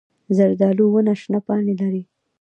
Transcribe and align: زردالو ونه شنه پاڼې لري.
زردالو 0.37 0.85
ونه 0.93 1.13
شنه 1.21 1.39
پاڼې 1.45 1.73
لري. 1.81 2.03